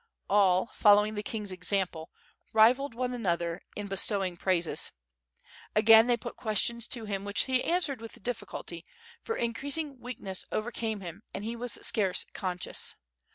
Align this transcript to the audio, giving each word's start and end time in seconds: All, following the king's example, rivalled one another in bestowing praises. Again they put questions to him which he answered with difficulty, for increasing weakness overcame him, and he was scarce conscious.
All, 0.31 0.65
following 0.73 1.13
the 1.13 1.21
king's 1.21 1.51
example, 1.51 2.09
rivalled 2.53 2.95
one 2.95 3.13
another 3.13 3.61
in 3.75 3.85
bestowing 3.85 4.35
praises. 4.35 4.91
Again 5.75 6.07
they 6.07 6.17
put 6.17 6.35
questions 6.35 6.87
to 6.87 7.05
him 7.05 7.23
which 7.23 7.41
he 7.43 7.63
answered 7.63 8.01
with 8.01 8.23
difficulty, 8.23 8.83
for 9.21 9.35
increasing 9.35 9.99
weakness 9.99 10.43
overcame 10.51 11.01
him, 11.01 11.21
and 11.35 11.43
he 11.45 11.55
was 11.55 11.73
scarce 11.83 12.25
conscious. 12.33 12.95